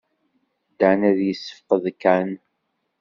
Dan 0.79 0.99
ad 1.09 1.19
yessefqed 1.27 1.85
kan. 2.01 2.29